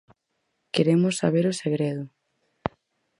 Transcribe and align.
Queremos 0.73 1.13
saber 1.21 1.45
o 1.51 1.57
segredo. 1.61 2.03